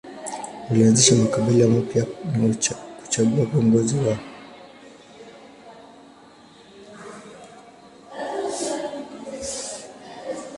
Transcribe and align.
Walianzisha 0.69 1.15
makabila 1.15 1.67
mapya 1.67 2.05
na 2.33 2.55
kuchagua 3.01 3.45
viongozi 3.45 3.95
wao. 3.95 4.19